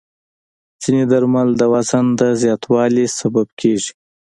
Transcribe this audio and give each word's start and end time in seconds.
ځینې 0.81 1.03
درمل 1.11 1.47
د 1.57 1.61
وزن 1.73 2.05
د 2.19 2.21
زیاتوالي 2.41 3.05
سبب 3.19 3.47
کېږي. 3.59 3.91